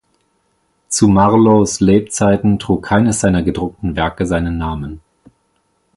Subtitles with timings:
[0.89, 4.99] Zu Marlowes Lebzeiten trug keines seiner gedruckten Werke seinen Namen.